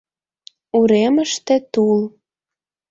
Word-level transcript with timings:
Уремыште— 0.77 1.55
тул. 1.73 1.99